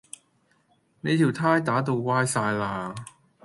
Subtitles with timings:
[1.01, 2.95] 你條呔打到歪哂喇